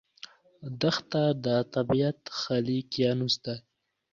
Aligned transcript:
دښته 0.81 1.23
د 1.45 1.47
طبیعت 1.73 2.19
خالي 2.39 2.79
کینوس 2.93 3.35
دی. 3.45 3.55